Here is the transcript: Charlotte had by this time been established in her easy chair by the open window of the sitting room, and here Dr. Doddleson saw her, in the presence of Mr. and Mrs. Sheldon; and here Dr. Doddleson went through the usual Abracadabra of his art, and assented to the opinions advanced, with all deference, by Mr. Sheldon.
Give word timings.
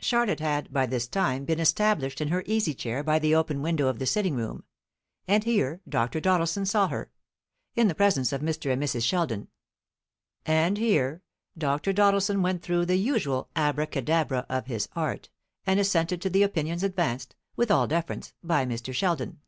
Charlotte 0.00 0.40
had 0.40 0.72
by 0.72 0.84
this 0.84 1.06
time 1.06 1.44
been 1.44 1.60
established 1.60 2.20
in 2.20 2.26
her 2.26 2.42
easy 2.44 2.74
chair 2.74 3.04
by 3.04 3.20
the 3.20 3.36
open 3.36 3.62
window 3.62 3.86
of 3.86 4.00
the 4.00 4.04
sitting 4.04 4.34
room, 4.34 4.64
and 5.28 5.44
here 5.44 5.80
Dr. 5.88 6.20
Doddleson 6.20 6.66
saw 6.66 6.88
her, 6.88 7.12
in 7.76 7.86
the 7.86 7.94
presence 7.94 8.32
of 8.32 8.40
Mr. 8.40 8.72
and 8.72 8.82
Mrs. 8.82 9.04
Sheldon; 9.04 9.46
and 10.44 10.76
here 10.76 11.22
Dr. 11.56 11.92
Doddleson 11.92 12.42
went 12.42 12.62
through 12.62 12.84
the 12.86 12.96
usual 12.96 13.48
Abracadabra 13.54 14.44
of 14.48 14.66
his 14.66 14.88
art, 14.96 15.30
and 15.64 15.78
assented 15.78 16.20
to 16.22 16.30
the 16.30 16.42
opinions 16.42 16.82
advanced, 16.82 17.36
with 17.54 17.70
all 17.70 17.86
deference, 17.86 18.34
by 18.42 18.66
Mr. 18.66 18.92
Sheldon. 18.92 19.38